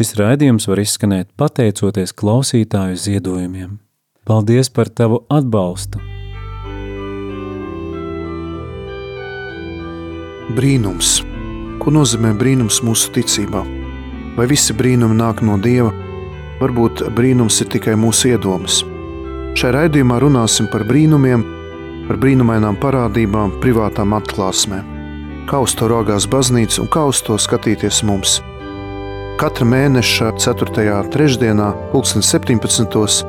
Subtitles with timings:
[0.00, 3.74] Šis raidījums var izskanēt pateicoties klausītāju ziedojumiem.
[4.24, 6.00] Paldies par tavu atbalstu!
[10.56, 11.12] Brīnums.
[11.84, 13.60] Ko nozīmē brīnums mūsu ticībā?
[14.40, 15.92] Vai visi brīnumi nāk no Dieva?
[16.64, 18.80] Varbūt brīnums ir tikai mūsu iedomas.
[19.52, 21.44] Šajā raidījumā runāsim par brīnumiem,
[22.08, 24.96] par brīnumainām parādībām, privātām atklāsmēm.
[25.44, 28.40] Kā uz to raugās baznīca un kā uz to skatīties mums–
[29.40, 30.82] Katra mēneša 4.
[31.14, 33.22] trešdienā, 2017.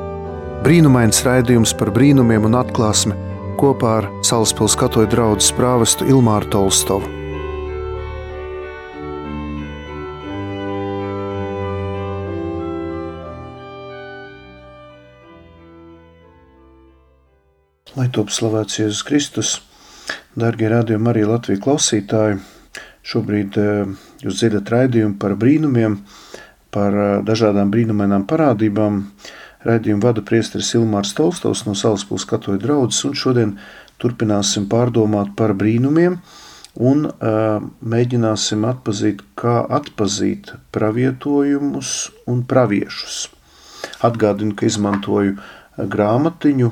[0.60, 3.16] brīnumains raidījums par brīnumiem un atklāsmi
[3.56, 7.08] kopā ar Salaspils katoļu draugu prāvestu Ilmāru Tolstovu.
[17.96, 19.58] Lai top slavēts Jēzus Kristus,
[20.36, 22.42] darbie radījumi arī Latvijas klausītāji!
[23.02, 25.98] Šobrīd eh, jūs dzirdat raidījumu par brīnumiem,
[26.74, 29.06] par eh, dažādām brīnumainām parādībām.
[29.62, 33.52] Raidījumu vada priesteris Ilmārs Tolstovs no Salaspils katoļu draudzes, un šodien
[34.02, 36.16] turpināsim pārdomāt par brīnumiem
[36.82, 41.92] un uh, mēģināsim atpazīt, kā atpazīt pravietojumus
[42.32, 43.20] un praviešus.
[44.08, 45.36] Atgādinu, ka izmantoju
[45.78, 46.72] grāmatiņu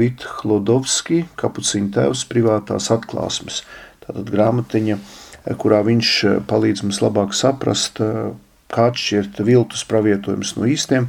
[0.00, 3.60] Vita Hlodovski, kapuciņu tēvs privātās atklāsmes.
[4.02, 5.16] Tātad grāmatiņa uh,
[5.56, 8.30] kurā viņš eh, palīdz mums labāk saprast, eh,
[8.72, 11.08] kā atšķirt viltus pravietojumus no īstiem,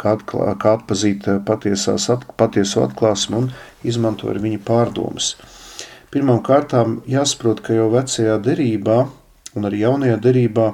[0.00, 3.50] kā, atklā, kā atpazīt eh, patiesās, at, patieso atklāsmu un
[3.84, 5.34] izmantot viņa pārdomas.
[6.14, 9.00] Pirmām kārtām jāsaprot, ka jau vecajā derībā
[9.58, 10.68] un arī jaunajā derībā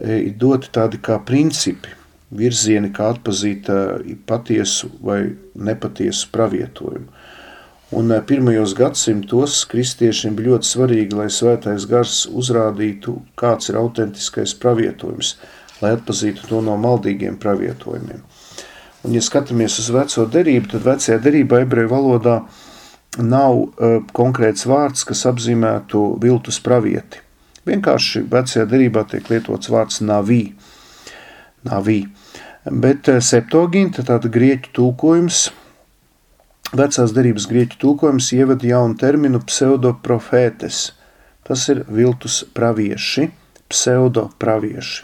[0.00, 1.90] ir doti tādi kā principi,
[2.32, 3.68] virzieni, kā atpazīt
[4.24, 5.18] patiesu vai
[5.52, 7.21] nepatiesu pravietojumu.
[7.92, 14.54] Un eh, pirmajos gadsimtos kristiešiem bija ļoti svarīgi, lai svētais gars uzrādītu, kāds ir autentiskais
[14.62, 15.34] pravietojums,
[15.82, 18.24] lai atpazītu to no maldīgiem pravietojumiem.
[19.02, 22.38] Un, ja skatāmies uz veco derību, tad vecajā derībā ebreju valodā
[23.18, 27.20] nav uh, konkrēts vārds, kas apzīmētu viltus pravieti.
[27.68, 30.54] Vienkārši vecajā derībā tiek lietots vārds navī.
[31.68, 32.06] navī.
[32.64, 35.50] Bet uh, septoginta, tāda grieķu tulkojums,
[36.72, 40.78] Vecās derības grieķu tulkojums ievada jaunu terminu pseidoprofētes.
[41.44, 43.26] Tas ir viltus pravieši,
[43.68, 45.02] pseidopravieši.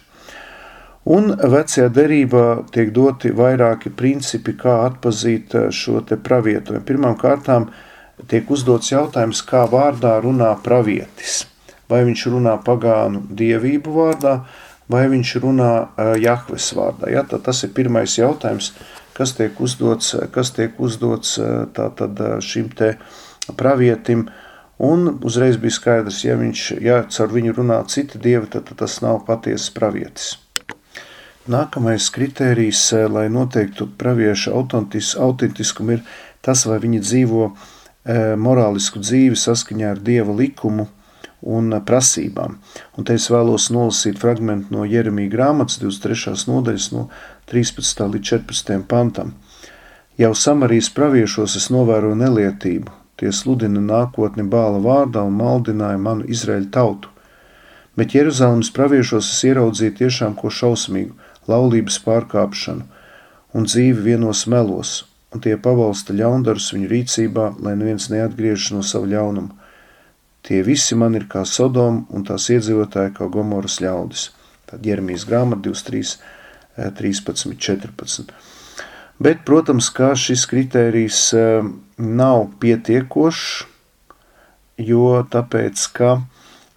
[1.12, 6.84] Un vecajā derībā tiek doti vairāki principi, kā atpazīt šo te pravietojumu.
[6.88, 7.68] Pirmām kārtām
[8.28, 11.42] tiek uzdots jautājums, kā vārdā runā pravietis.
[11.88, 14.34] Vai viņš runā pagānu dievību vārdā,
[14.88, 15.72] vai viņš runā
[16.20, 17.12] Jahves vārdā.
[17.12, 18.97] Ja, tas ir pirmais jautājums, kas
[19.38, 21.36] tiek uzdots, kas tiek uzdots
[21.74, 22.92] tātad šim te
[23.58, 24.28] pravietim,
[24.78, 29.00] un uzreiz bija skaidrs, ja viņš, ja caur viņu runā citi dievi, tad, tad tas
[29.02, 30.36] nav patiesas pravietis.
[31.48, 36.04] Nākamais kritērijs, lai noteiktu pravieša autentis, autentiskumu, ir
[36.44, 37.48] tas, vai viņi dzīvo
[38.40, 40.86] morālisku dzīvi saskaņā ar dieva likumu
[41.42, 42.58] un prasībām.
[42.96, 46.34] Un te es vēlos nolasīt fragment no Jeremija grāmatas 23.
[46.50, 47.08] nodaļas no
[47.50, 48.06] 13.
[48.14, 48.80] līdz 14.
[48.88, 49.34] pantam.
[50.18, 56.70] Jau Samarijas praviešos es novēroju nelietību, tie sludina nākotni bāla vārdā un maldināja manu Izraēļu
[56.74, 57.12] tautu.
[57.98, 61.14] Bet Jeruzalemes praviešos es ieraudzīju tiešām ko šausmīgu,
[61.50, 62.86] laulības pārkāpšanu
[63.54, 65.04] un dzīvi vienos melos,
[65.34, 69.54] un tie pavalsta ļaundarus viņu rīcībā, lai neviens neatgriežas no sava ļaunuma.
[70.46, 74.30] Tie visi man ir kā Sodoma un tās iedzīvotāji kā Gomoras ļaudis.
[74.68, 76.18] Tad Jeremijas grāmata 23
[76.78, 78.32] 13, 14.
[79.18, 81.66] Bet, protams, kā šis kritērijs eh,
[81.98, 83.48] nav pietiekošs,
[84.78, 86.12] jo tāpēc, ka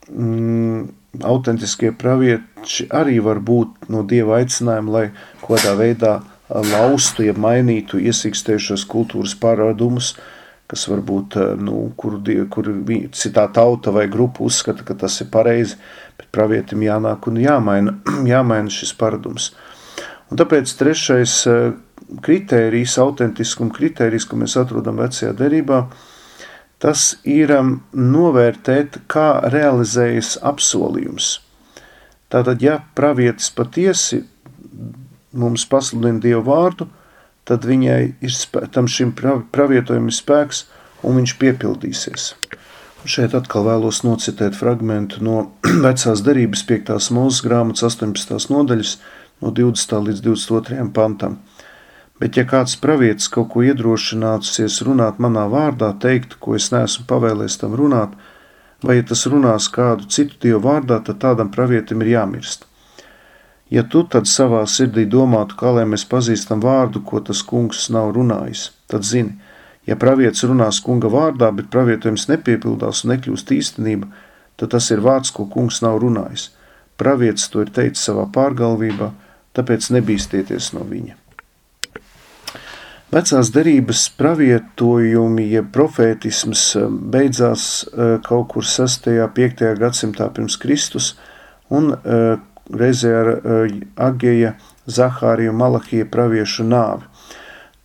[0.09, 0.87] mm,
[1.21, 5.05] autentiskie pravieši arī var būt no Dieva aicinājuma, lai
[5.43, 6.15] kādā veidā
[6.49, 10.15] laustu, ja mainītu iesīkstējušos kultūras pārādumus,
[10.71, 12.17] kas varbūt, eh, nu, kur,
[12.53, 12.69] kur
[13.17, 15.77] citā tauta vai grupa uzskata, ka tas ir pareizi,
[16.17, 17.97] bet pravietim jānāk un jāmaina,
[18.33, 19.51] jāmaina šis paradums.
[20.31, 21.73] Un tāpēc trešais eh,
[22.23, 25.83] kritērijs, autentiskuma kritērijs, ko mēs atrodam vecajā derībā,
[26.81, 31.35] tas ir um, novērtēt, kā realizējas apsolījums.
[32.31, 34.23] Tātad, ja pravietis patiesi
[35.31, 36.87] mums pasludina Dievu vārdu,
[37.47, 38.37] tad viņai ir
[38.73, 40.65] tam šim pravietojumam spēks
[41.03, 42.27] un viņš piepildīsies.
[43.01, 45.37] Un šeit atkal vēlos nocitēt fragmentu no
[45.85, 46.93] vecās derības 5.
[47.15, 48.51] mūzes grāmatas 18.
[48.53, 48.95] nodaļas,
[49.41, 49.97] no 20.
[50.07, 50.85] līdz 22.
[50.93, 51.39] pantam.
[52.21, 57.57] Bet, ja kāds pravietis kaut ko iedrošināsies runāt manā vārdā, teikt, ko es neesmu pavēlējis
[57.63, 58.13] tam runāt,
[58.85, 62.67] vai ja tas runās kādu citu dievu vārdā, tad tādam pravietim ir jāmirst.
[63.71, 68.11] Ja tu tad savā sirdī domātu, kā lai mēs pazīstam vārdu, ko tas kungs nav
[68.17, 69.37] runājis, tad zini,
[69.87, 74.11] ja pravietis runās kunga vārdā, bet pravietojums nepiepildās un nekļūst īstenība,
[74.59, 76.49] tad tas ir vārds, ko kungs nav runājis.
[76.99, 79.13] Pravietis to ir teicis savā pārgalvībā,
[79.55, 81.15] tāpēc nebīsties no viņa.
[83.11, 89.09] Vecās derības pravietojumi, jeb profētisms eh, beidzās eh, kaut kur 6.
[89.19, 89.63] un 5.
[89.81, 91.09] gadsimtā pirms Kristus,
[91.67, 92.37] un eh,
[92.69, 94.55] reizē ar uh, Ageja,
[94.87, 97.07] Zahāriju, Malahija praviešu nāvi.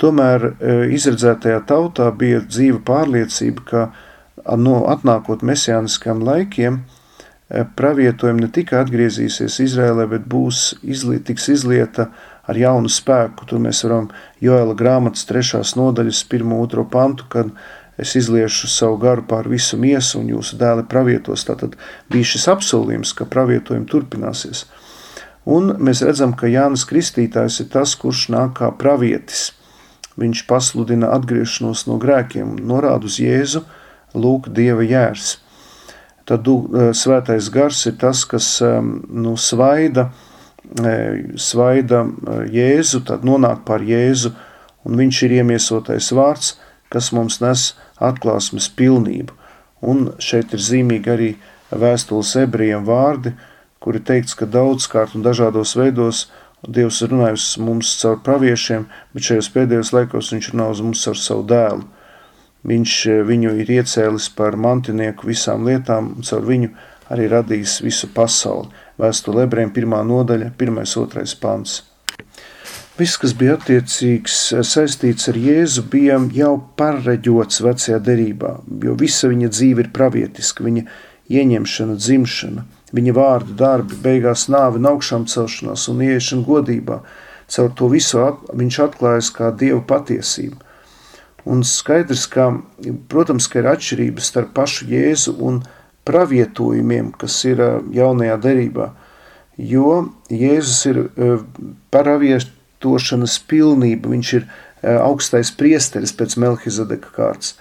[0.00, 8.50] Tomēr uh, izredzētajā tautā bija dzīva pārliecība, ka no atnākot mesijāniskām laikiem, uh, pravietojumi ne
[8.52, 12.10] tikai atgriezīsies Izrēlē, bet būs izli, tiks izlieta
[12.46, 13.46] ar jaunu spēku.
[13.46, 14.10] Tur mēs varam
[14.42, 17.52] Joela grāmatas trešās nodaļas pirmo otro pantu, kad
[17.98, 21.46] es izliešu savu garu pār visu miesu un jūsu dēli pravietos.
[21.48, 21.76] Tātad
[22.12, 24.66] bija šis apsolījums, ka pravietojumi turpināsies.
[25.46, 29.52] Un mēs redzam, ka Jānis Kristītājs ir tas, kurš nāk kā pravietis.
[30.18, 33.62] Viņš pasludina atgriešanos no grēkiem, norāda uz Jēzu,
[34.16, 35.36] lūk, Dieva jērs.
[36.26, 40.08] Tad e, svētais gars ir tas, kas e, nu, svaida,
[40.82, 40.96] e,
[41.38, 42.02] svaida
[42.50, 44.32] Jēzu, tad nonāk pār Jēzu,
[44.88, 46.56] un viņš ir iemiesotais vārds,
[46.90, 47.68] kas mums nes
[48.02, 49.34] atklāsmes pilnību.
[49.86, 51.30] Un šeit ir zīmīgi arī
[51.70, 53.34] vēstules ebrejiem vārdi,
[53.80, 56.26] kur ir teikts, ka daudzkārt un dažādos veidos
[56.66, 61.18] Dievs ir runājis mums caur praviešiem, bet šajos pēdējos laikos viņš runā uz mums ar
[61.20, 61.84] savu dēlu.
[62.66, 66.72] Viņš eh, viņu ir iecēlis par mantinieku visām lietām, un caur viņu
[67.14, 68.72] arī radījis visu pasauli.
[68.98, 71.84] Vēstule ebrejiem pirmā nodaļa, pirmais, otrais pants.
[72.96, 79.28] Viss, kas bija attiecīgs eh, saistīts ar Jēzu, bija jau pareģots vecajā derībā, jo visa
[79.28, 80.88] viņa dzīve ir pravietiska, viņa
[81.36, 87.00] ieņemšana, dzimšana– viņa vārdu, darbi, beigās nāve, augšām celšanās un ieiešana godībā.
[87.52, 90.58] Caur to visu at, viņš atklājas kā Dieva patiesība.
[91.46, 92.48] Un skaidrs, ka,
[93.10, 95.60] protams, ka ir atšķirības starp pašu Jēzu un
[96.06, 97.62] pravietojumiem, kas ir
[97.94, 98.90] jaunajā derībā,
[99.56, 99.92] jo
[100.30, 101.00] Jēzus ir
[102.76, 104.46] pravietošanas pilnība, viņš ir
[104.82, 107.56] augstais priesteris pēc Melhizedeka kārtas.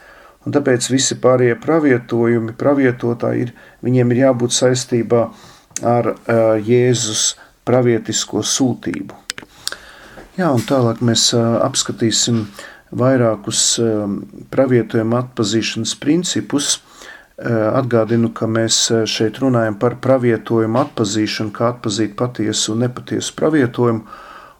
[0.45, 5.31] Un tāpēc visi pārējie pravietojumi, pravietotāji, ir, viņiem ir jābūt saistībā
[5.81, 7.35] ar uh, Jēzus
[7.65, 9.15] pravietisko sūtību.
[10.37, 12.45] Jā, un tālāk mēs uh, apskatīsim
[12.91, 14.05] vairākus uh,
[14.51, 16.81] pravietojumu atpazīšanas principus.
[17.35, 18.77] Atgādinu, ka mēs
[19.11, 24.05] šeit runājam par pravietojumu atpazīšanu, kā atpazīt patiesu un nepatiesu pravietojumu,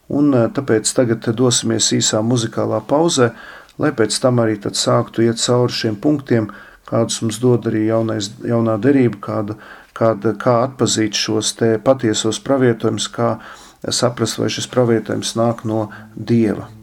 [0.09, 3.31] un uh, tāpēc tagad dosimies īsā muzikālā pauzē,
[3.81, 6.51] lai pēc tam arī sāktu iet cauri šiem punktiem,
[6.85, 9.57] kādus mums dod arī jaunais, jaunā derība, kāda,
[9.97, 13.39] kāda, kā atpazīt šos patiesos pravietojumus, kā
[13.89, 16.74] saprast, vai šis pravietojums nāk no Dieva.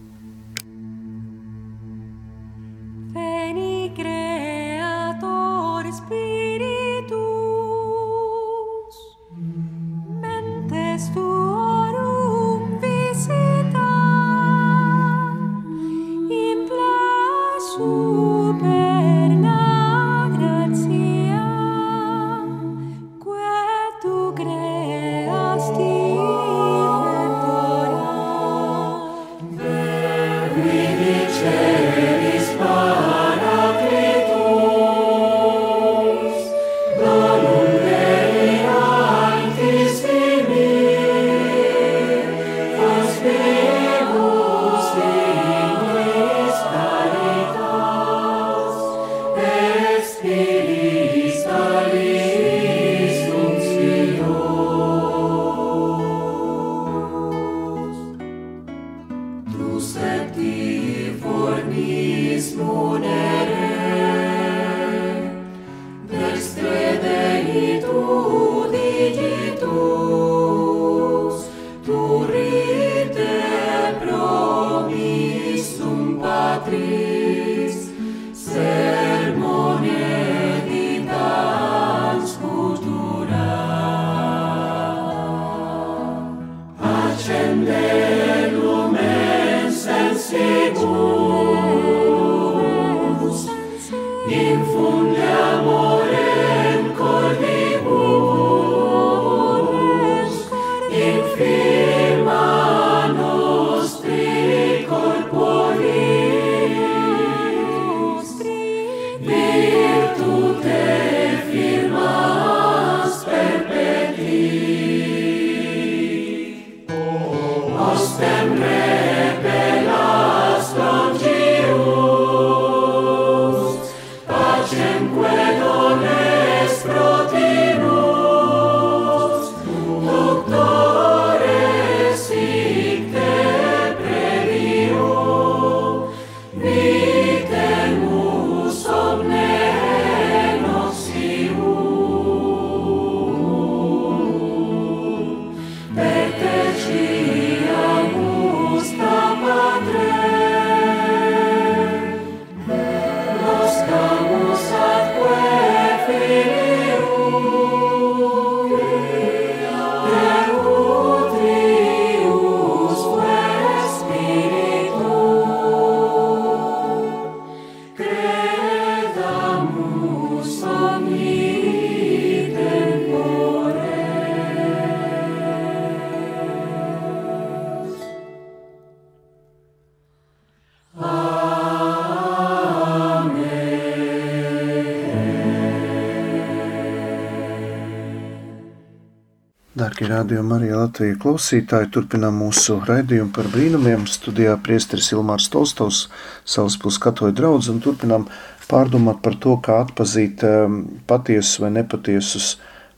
[190.02, 194.08] Darbie rādījumi, arī Latvijas klausītāji, turpinām mūsu raidījumu par brīnumiem.
[194.10, 196.08] Studijā priesteris Ilmārs Tolstovs,
[196.42, 198.24] Salaspils katoļu draudz, un turpinām
[198.66, 202.48] pārdomāt par to, kā atpazīt ehm, patiesus vai nepatiesus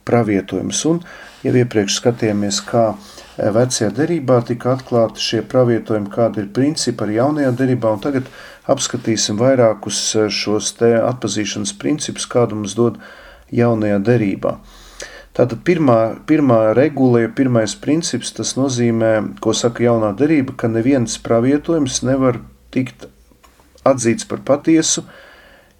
[0.09, 0.79] pravietojumus.
[0.89, 1.03] Un
[1.45, 7.19] jau iepriekš skatījāmies, kā eh, vecajā derībā tika atklāti šie pravietojumi, kādi ir principi arī
[7.19, 8.31] jaunajā derībā, un tagad
[8.65, 12.97] apskatīsim vairākus eh, šos te atpazīšanas principus, kādu mums dod
[13.53, 14.55] jaunajā derībā.
[15.35, 19.11] Tātad pirmā, pirmā regula, ja pirmais princips, tas nozīmē,
[19.43, 22.39] ko saka jaunā derība, ka neviens pravietojums nevar
[22.71, 23.09] tikt
[23.83, 25.03] atzīts par patiesu,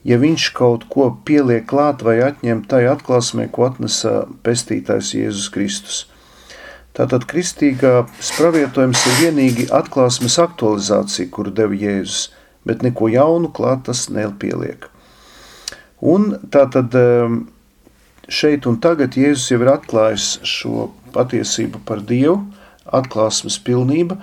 [0.04, 6.04] ja viņš kaut ko pieliek klāt vai atņem tai atklāsmē, ko atnesa pestītājs Jēzus Kristus.
[6.96, 12.30] Tātad kristīgā pravietojums ir vienīgi atklāsmes aktualizācija, kuru deva Jēzus,
[12.68, 14.90] bet neko jaunu klāt tas nepieliek.
[16.04, 16.92] Un tātad
[18.32, 22.40] šeit un tagad Jēzus jau ir atklājis šo patiesību par Dievu,
[22.86, 24.18] atklāsmes pilnība,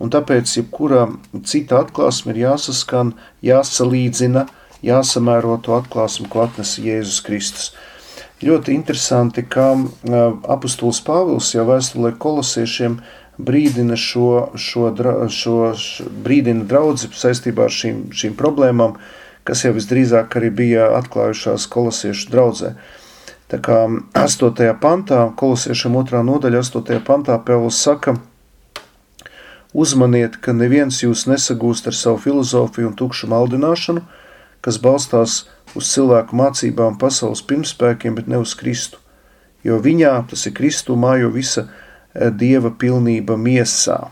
[0.00, 1.06] un tāpēc jebkura
[1.44, 4.46] cita atklāsme ir jāsaskan, jāsalīdzina,
[4.84, 7.70] jāsamēro to atklāsmu, ko atnesa Jēzus Kristus.
[8.44, 9.70] Ļoti interesanti, ka
[10.52, 12.98] apustulis Pāvils jau vēstulē kolosiešiem
[13.40, 14.90] brīdina šo, šo,
[15.32, 18.98] šo, šo brīdina draudzi saistībā ar šīm, šīm problēmām,
[19.48, 22.74] kas jau visdrīzāk arī bija atklājušās kolosiešu draudzē.
[23.46, 24.72] Tā kā 8.
[24.82, 26.22] pantā, kolosiešiem 2.
[26.26, 26.98] nodaļa, 8.
[27.06, 28.16] pantā Pēlis saka,
[29.70, 34.02] uzmaniet, ka neviens jūs nesagūst ar savu filozofiju un tukšu maldināšanu,
[34.66, 35.44] kas balstās
[35.78, 38.98] uz cilvēku mācībām pasaules pirmspēkiem, bet ne uz Kristu.
[39.62, 44.08] Jo viņā, tas ir Kristu, mājo visa eh, dieva pilnība miesā.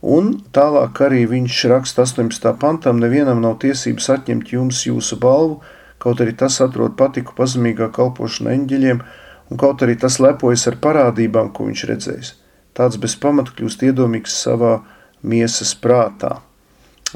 [0.00, 2.54] Un tālāk arī viņš raksta 18.
[2.58, 5.60] pantam, nevienam nav tiesības atņemt jums jūsu balvu,
[6.00, 9.02] kaut arī tas atrod patiku pazemīgā kalpošana eņģeļiem,
[9.50, 12.34] un kaut arī tas lepojas ar parādībām, ko viņš redzējis.
[12.76, 14.78] Tāds bez pamata kļūst iedomīgs savā
[15.22, 16.38] miesas prātā.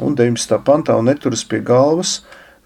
[0.03, 0.59] Un 19.
[0.67, 2.19] pantā un neturas pie galvas,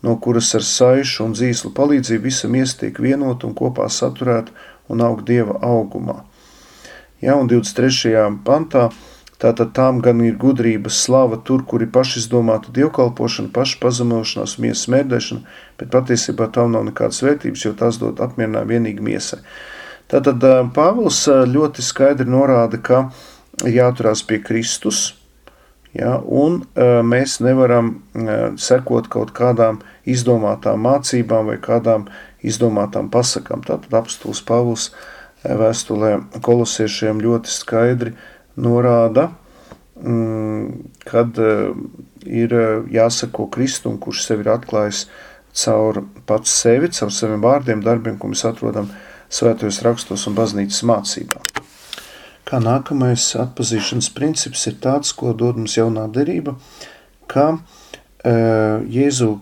[0.03, 4.55] no kuras ar saišu un dzīslu palīdzību visa miesa tiek vienota un kopā saturēta
[4.89, 6.23] un aug dieva augumā.
[7.21, 8.15] Ja, un 23.
[8.47, 8.89] pantā
[9.39, 15.93] Tātad tām gan ir gudrības slava tur, kur ir pašizdomāta dievkalpošana, pašpazemošanās, miesas mēdēšana, bet
[15.95, 19.39] patiesībā tam nav nekādas vērtības, jo tās dod apmierinājumu vienīgi miesai.
[20.11, 20.43] Tātad
[20.75, 21.21] Pāvils
[21.55, 23.05] ļoti skaidri norāda, ka
[23.63, 25.13] jāturās pie Kristus,
[25.95, 26.65] ja, un
[27.07, 27.93] mēs nevaram
[28.59, 32.09] sekot kaut kādām izdomātām mācībām vai kādām
[32.43, 33.63] izdomātām pasakām.
[33.69, 34.89] Tātad apstults Pāvils
[35.47, 38.35] vēstulē kolosiešiem ļoti skaidri norāda,
[40.03, 40.69] mm,
[41.09, 41.71] kad eh,
[42.27, 45.07] ir eh, jāsako Kristum, kurš sevi ir atklājis
[45.59, 48.91] caur pats sevi, caur saviem vārdiem, darbiem, ko mēs atrodam
[49.33, 51.41] svētajos rakstos un baznīcas mācībā.
[52.49, 56.55] Kā nākamais atpazīšanas princips ir tāds, ko dod mums jaunā derība,
[57.29, 59.35] ka uh, Jēzu,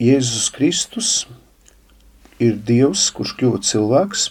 [0.00, 1.10] Jēzus Kristus
[2.40, 4.30] ir Dievs, kurš kļuva cilvēks,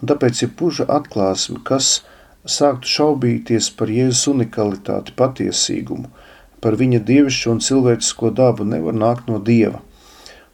[0.00, 1.98] un tāpēc ir puža atklāsme, kas
[2.48, 6.10] sāktu šaubīties par Jēzus unikalitāti, patiesīgumu,
[6.62, 9.82] par viņa dievišķo un cilvēcisko dabu nevar nākt no Dieva.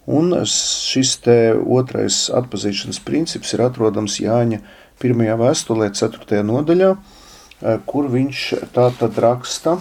[0.08, 4.62] Un šis te otrais atpazīšanas princips ir atrodams Jāņa
[5.02, 6.40] pirmajā vēstulē, 4.
[6.48, 6.94] nodaļā,
[7.88, 9.76] kur viņš tā tad raksta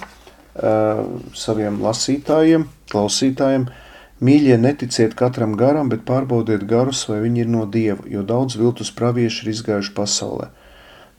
[1.37, 3.69] saviem lasītājiem, klausītājiem,
[4.17, 8.89] Mīļie, neticiet katram garam, bet pārbaudiet garus, vai viņi ir no Dieva, jo daudz viltus
[8.89, 10.47] pravieši ir izgājuši pasaulē.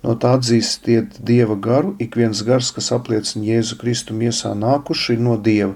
[0.07, 5.25] No tā atzīstiet Dieva garu, ik viens gars, kas apliecina Jēzu Kristu miesā nākuši, ir
[5.25, 5.75] no Dieva.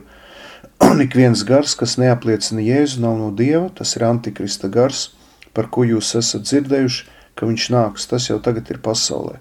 [0.82, 5.08] Un ik viens gars, kas neapliecina Jēzu, nav no Dieva, tas ir antikrista gars,
[5.54, 9.40] par ko jūs esat dzirdējuši, ka viņš nāks, tas jau tagad ir pasaulē.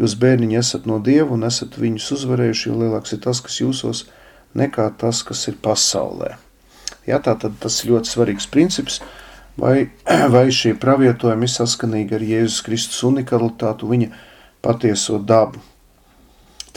[0.00, 4.02] Jūs bērniņi esat no Dieva un esat viņus uzvarējuši, jo lielāks ir tas, kas jūsos,
[4.56, 6.34] nekā tas, kas ir pasaulē.
[7.08, 9.00] Ja, tā tad tas ir ļoti svarīgs princips,
[9.56, 9.88] vai,
[10.34, 14.12] vai šie pravietojumi ir saskanīgi ar Jēzus Kristus unikalitātu, viņa
[14.64, 15.62] patieso dabu.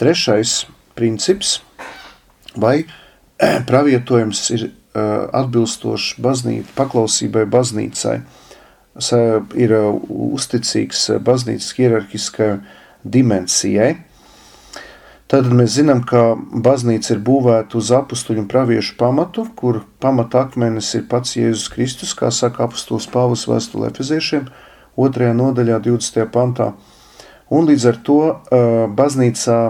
[0.00, 0.64] Trešais
[0.96, 1.58] princips,
[2.56, 2.84] vai
[3.70, 8.20] pravietojums ir uh, atbilstošs baznīt, paklausībai baznīcai,
[9.56, 9.90] ir uh,
[10.34, 12.54] uzticīgs baznīcas hierarhiskai
[13.04, 13.94] dimensijai,
[15.30, 20.88] Tad mēs zinām, ka baznīca ir būvēta uz apstuļu un praviešu pamatu, kur pamata akmenis
[20.98, 24.48] ir pats Jēzus Kristus, kā saka apustulis Pāvils vēstulē Efeziešiem,
[24.98, 25.30] 2.
[25.38, 26.26] nodaļā, 20.
[26.34, 26.72] pantā.
[27.46, 28.18] Un līdz ar to
[28.98, 29.60] baznīcā,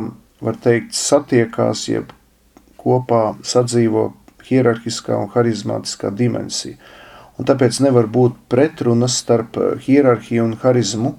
[0.41, 2.17] var teikt, satiekās, jeb
[2.81, 4.15] kopā sadzīvo
[4.49, 6.81] hierarhiskā un harizmātiskā dimensija.
[7.37, 11.19] Un tāpēc nevar būt pretrunas starp hierarhiju un harizmu,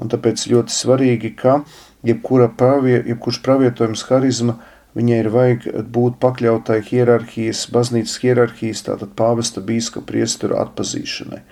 [0.00, 1.60] un tāpēc ļoti svarīgi, ka
[2.04, 4.58] jebkura pravie, jebkurš pravietojums harizma,
[4.94, 11.42] viņai ir vajag būt pakļautai hierarhijas, baznīcas hierarhijas, tātad pāvesta bīska priesturu atpazīšanai.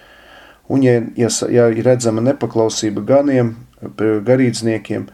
[0.72, 3.56] Un, ja, ja, ja ir redzama nepaklausība ganiem,
[3.98, 5.08] garīdzniekiem,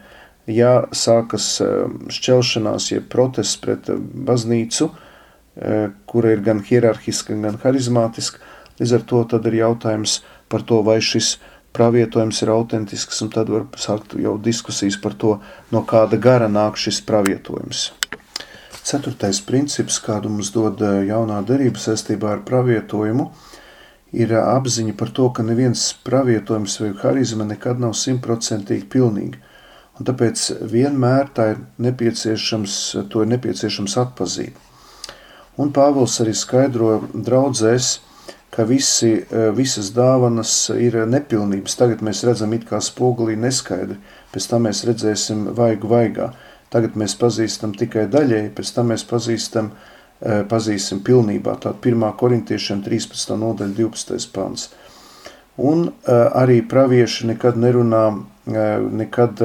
[0.49, 7.57] ja sākas um, šķelšanās, ja protests pret um, baznīcu, uh, kura ir gan hierarhiska, gan
[7.63, 8.41] harizmātiska,
[8.79, 10.19] līdz ar to tad ir jautājums
[10.49, 11.37] par to, vai šis
[11.73, 15.37] pravietojums ir autentisks, un tad var sākt jau diskusijas par to,
[15.71, 17.89] no kāda gara nāk šis pravietojums.
[18.89, 23.27] Ceturtais princips, kādu mums dod eh, jaunā derība saistībā ar pravietojumu,
[24.17, 29.37] ir eh, apziņa par to, ka neviens pravietojums vai harizma nekad nav simtprocentīgi pilnīgi,
[29.99, 32.79] un tāpēc vienmēr tā ir nepieciešams,
[33.11, 34.57] to ir nepieciešams atpazīt.
[35.59, 37.97] Un Pāvils arī skaidro draudzēs,
[38.49, 41.75] ka visi, eh, visas dāvanas ir nepilnības.
[41.77, 43.97] Tagad mēs redzam it kā spogulī neskaidri,
[44.33, 46.33] pēc tam mēs redzēsim vaigu vaigā.
[46.69, 49.71] Tagad mēs pazīstam tikai daļēji, pēc tam mēs pazīstam,
[50.21, 51.59] eh, pazīsim pilnībā.
[51.59, 52.13] Tātad 1.
[52.17, 53.37] korintiešiem 13.
[53.37, 54.27] nodaļa 12.
[54.33, 54.69] pants.
[55.57, 59.39] Un eh, arī pravieši nekad nerunā, nekad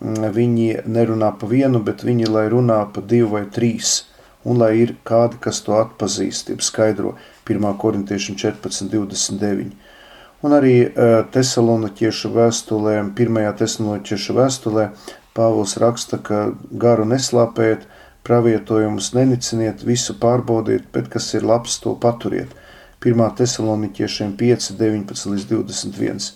[0.00, 4.04] viņi nerunā pa vienu, bet viņi lai runā pa divu vai trīs,
[4.44, 7.14] un lai ir kādi, kas to atpazīst, skaidro.
[7.50, 7.70] 1.
[7.82, 9.72] korintiešiem 14, 29.
[10.40, 10.74] Un arī
[11.34, 13.40] Tesaloniķiešu vēstulē, 1.
[13.60, 14.86] Tesaloniķiešu vēstulē,
[15.36, 17.84] Pāvils raksta, ka garu neslāpējiet,
[18.26, 22.52] pravietojumus neniciniet, visu pārbaudiet, bet kas ir labs, to paturiet.
[23.04, 23.22] 1.
[23.38, 26.30] Tesaloniķiešiem 5, 19 līdz 21.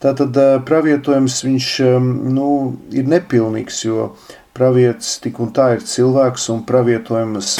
[0.00, 1.68] Tātad pravietojums viņš
[2.36, 2.48] nu,
[2.92, 4.10] ir nepilnīgs, jo
[4.56, 7.54] pravietis tik un tā ir cilvēks un pravietojumas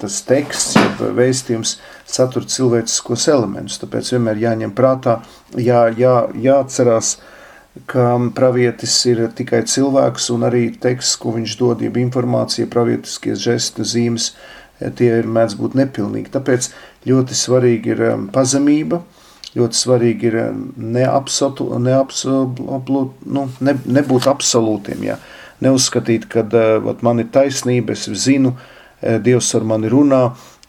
[0.00, 3.80] tas teksts, jeb vēstījums satur cilvēciskos elementus.
[3.82, 5.18] Tāpēc vienmēr jāņem prātā,
[5.58, 6.14] jā, jā,
[6.46, 7.16] jāatcerās,
[7.90, 13.84] ka pravietis ir tikai cilvēks un arī teksts, ko viņš dod, jeb informācija, pravietiskie žesti,
[13.84, 14.30] zīmes,
[14.78, 16.32] tie ir mēdz būt nepilnīgi.
[16.32, 16.70] Tāpēc
[17.08, 19.02] ļoti svarīgi ir um, pazemība,
[19.56, 20.38] ļoti svarīgi ir
[20.76, 22.78] neapsatu, neapsatu,
[23.26, 25.18] nu, ne, nebūt absolūtiem, jā.
[25.64, 30.24] Neuzskatīt, ka uh, man ir taisnība, es zinu, uh, Dievs ar mani runā,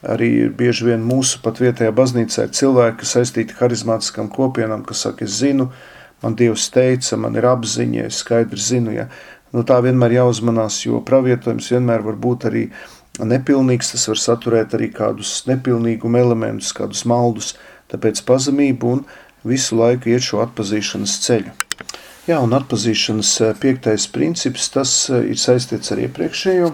[0.05, 5.25] Arī bieži vien mūsu pat vietējā baznīcā ir cilvēki, kas saistīti harizmātiskām kopienām, kas saka,
[5.25, 5.71] es zinu,
[6.21, 8.93] man Dievs teica, man ir apziņa, es skaidri zinu.
[8.93, 9.07] Ja.
[9.55, 12.67] Nu, tā vienmēr jāuzmanās, jo pravietojums vienmēr var būt arī
[13.17, 17.55] nepilnīgs, tas var saturēt arī kādus nepilnīgumu elementus, kādus maldus,
[17.89, 19.07] tāpēc pazemību un
[19.47, 21.66] visu laiku iet šo atpazīšanas ceļu.
[22.27, 26.71] Jā, un atpazīšanas eh, piektais princips, tas eh, ir saistīts ar iepriekšējo,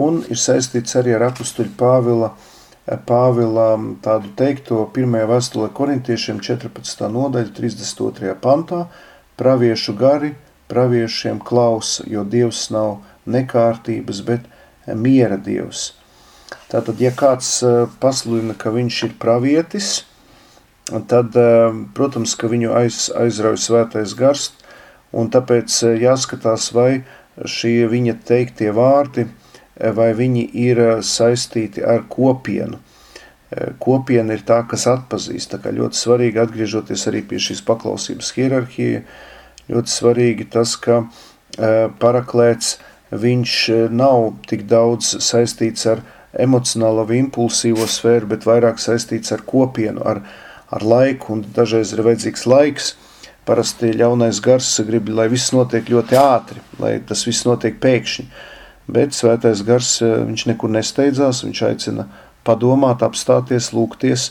[0.00, 2.30] un ir saistīts arī ar apustuļu Pāvila,
[3.06, 3.66] Pāvila
[4.02, 7.04] tādu teikto pirmajā vēstulē korintiešiem 14.
[7.12, 8.32] nodaļa 32.
[8.40, 8.86] pantā
[9.38, 10.32] praviešu gari
[10.72, 14.48] praviešiem klausa, jo Dievs nav nekārtības, bet
[14.96, 15.90] miera Dievs.
[16.70, 19.90] Tātad, ja kāds eh, pasludina, ka viņš ir pravietis,
[20.88, 24.48] tad, eh, protams, ka viņu aiz, aizrauj svētais gars,
[25.12, 27.02] un tāpēc eh, jāskatās, vai
[27.46, 29.28] šie viņa teiktie vārdi
[29.80, 32.78] vai viņi ir eh, saistīti ar kopienu.
[33.50, 35.54] Eh, kopiena ir tā, kas atpazīst.
[35.54, 39.02] Tā kā ļoti svarīgi atgriežoties arī pie šīs paklausības hierarhija,
[39.70, 42.78] ļoti svarīgi tas, ka eh, paraklēts
[43.10, 43.54] viņš
[43.90, 46.04] nav tik daudz saistīts ar
[46.38, 50.20] emocionālo vai impulsīvo sfēru, bet vairāk saistīts ar kopienu, ar,
[50.70, 52.92] ar laiku, un dažreiz ir vajadzīgs laiks,
[53.48, 58.26] parasti ļaunais gars grib, lai viss notiek ļoti ātri, lai tas viss notiek pēkšņi.
[58.90, 62.08] Bet svētais gars viņš nekur nesteidzās, viņš aicina
[62.46, 64.30] padomāt, apstāties, lūgties,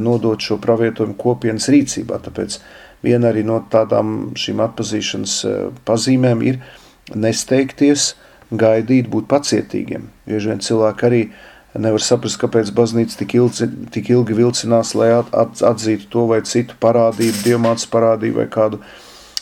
[0.00, 2.18] nodot šo pravietojumu kopienas rīcībā.
[2.24, 2.58] Tāpēc
[3.04, 5.38] viena arī no tādām šīm atpazīšanas
[5.88, 6.60] pazīmēm ir
[7.14, 8.14] nesteigties,
[8.54, 10.08] gaidīt, būt pacietīgiem.
[10.28, 11.22] Bieži vien cilvēki arī
[11.78, 16.40] nevar saprast, kāpēc baznīca tik ilgi, tik ilgi vilcinās, lai at, at, atzītu to vai
[16.46, 18.80] citu parādību, diamāts parādību vai kādu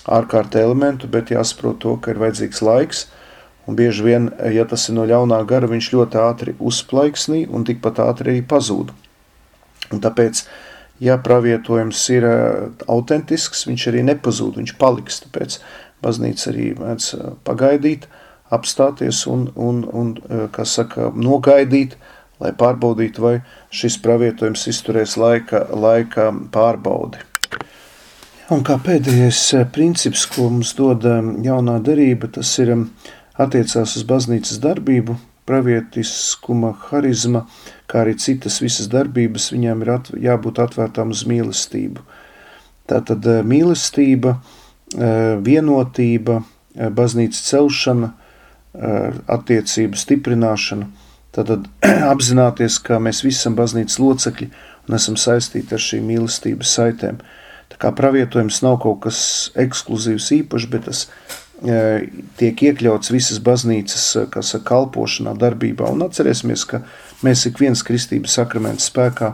[0.08, 3.04] ārkārtu elementu, bet jāsaprot to, ka ir vajadzīgs laiks,
[3.68, 8.00] un bieži vien, ja tas ir no ļaunā gara, viņš ļoti ātri uzplaiksnī un tikpat
[8.02, 8.90] ātri arī pazūd.
[9.92, 10.42] Un tāpēc,
[11.04, 12.26] ja pravietojums ir
[12.90, 15.60] autentisks, viņš arī nepazūd, viņš paliks, tāpēc
[16.02, 17.12] baznīca arī mēdz
[17.46, 18.08] pagaidīt,
[18.52, 20.16] apstāties un, un, un
[20.52, 21.94] kā saka, nogaidīt,
[22.42, 23.34] lai pārbaudītu, vai
[23.74, 27.22] šis pravietojums izturēs laika, laika pārbaudi.
[28.52, 32.80] Un kā pēdējais eh, princips, ko mums dod eh, jaunā derība, tas ir eh,
[33.40, 35.14] attiecās uz baznīcas darbību,
[35.48, 37.46] pravietiskuma, harizma,
[37.90, 42.04] kā arī citas visas darbības, viņām ir at, jābūt atvērtām uz mīlestību.
[42.90, 44.34] Tātad mīlestība,
[45.46, 46.40] vienotība,
[46.98, 48.10] baznīcas celšana,
[49.32, 50.90] attiecību stiprināšana–
[51.32, 51.52] Tad
[52.12, 54.50] apzināties, ka mēs visi esam baznīcas locekļi
[54.88, 57.22] un esam saistīti ar šīm mīlestības saitēm.
[57.72, 59.20] Tā kā pravietojums nav kaut kas
[59.58, 65.88] ekskluzīvs īpašs, bet tas e, tiek iekļauts visas baznīcas e, kas, kalpošanā, darbībā.
[65.94, 66.82] Un atcerēsimies, ka
[67.24, 69.32] mēs ik viens kristības sakramenta spēkā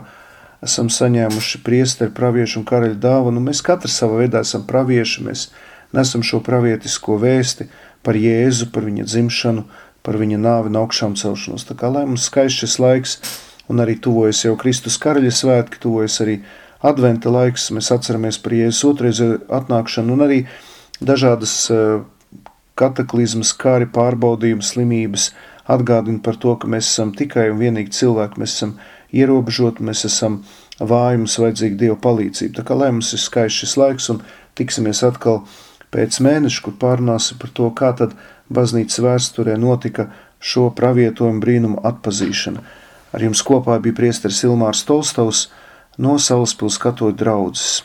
[0.63, 3.43] esam saņēmuši priesteri, praviešu un karaļu dāvanu.
[3.43, 5.49] Mēs katrs savā veidā esam pravieši, mēs
[5.95, 7.67] nesam šo pravietisko vēsti
[8.07, 9.65] par Jēzu, par viņa dzimšanu,
[10.09, 11.67] par viņa nāvi un augšām celšanos.
[11.69, 13.11] Tā kā lai mums skaists šis laiks,
[13.69, 16.39] un arī tuvojas jau Kristus karaļa svētki, tuvojas arī
[16.81, 19.21] adventa laiks, mēs atceramies par Jēzus otrreiz
[19.53, 20.39] atnākšanu un arī
[20.97, 21.99] dažādas eh,
[22.79, 25.29] kataklizmas, kā arī pārbaudījumas, slimības
[25.69, 28.73] atgādina par to, ka mēs esam tikai un vienīgi cilvēki, mēs esam
[29.13, 30.41] ierobežoti, mēs esam
[30.79, 32.55] vāji, mums vajadzīga Dieva palīdzība.
[32.57, 34.23] Tā kā lai mums ir skaists šis laiks un
[34.57, 35.43] tiksimies atkal
[35.93, 38.17] pēc mēneša, kur pārunāsim par to, kā tad
[38.53, 40.09] baznīcas vēsturē notika
[40.39, 42.63] šo pravietojumu brīnumu atpazīšana.
[43.13, 45.47] Ar jums kopā bija priesteris Ilmārs Tolstovs
[45.97, 47.83] no Salaspils katoļu draudzes.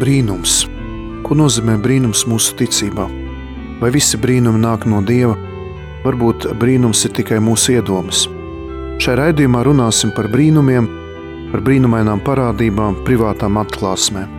[0.00, 0.62] Brīnums.
[1.26, 3.04] Ko nozīmē brīnums mūsu ticībā?
[3.80, 5.34] Vai visi brīnumi nāk no Dieva?
[6.04, 8.24] Varbūt brīnums ir tikai mūsu iedomas.
[9.00, 10.86] Šajā raidījumā runāsim par brīnumiem,
[11.50, 14.36] par brīnumainām parādībām, privātām atklāsmēm.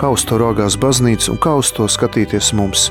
[0.00, 2.90] Kā uz to raugās baznīca un kā uz to skatīties mums?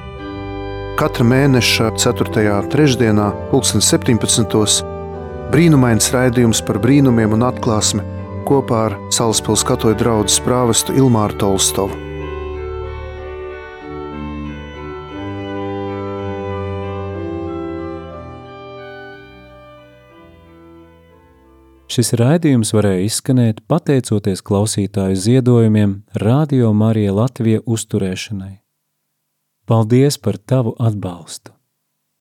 [0.95, 2.45] Katra mēneša 4.
[2.71, 4.85] trešdienā, 2017.
[5.51, 8.05] brīnumains raidījums par brīnumiem un atklāsmi
[8.45, 12.04] kopā ar Salaspils katoļu draugu prāvestu Ilmāru Tolstovu.
[21.95, 28.57] Šis raidījums varēja izskanēt pateicoties klausītāju ziedojumiem Radio Marija Latvija uzturēšanai.
[29.63, 31.54] Paldies par tavu atbalstu!